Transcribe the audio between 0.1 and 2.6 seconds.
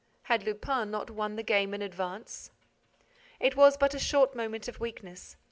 Had Lupin not won the game in advance?